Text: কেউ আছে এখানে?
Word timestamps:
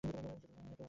কেউ 0.03 0.11
আছে 0.27 0.47
এখানে? 0.47 0.71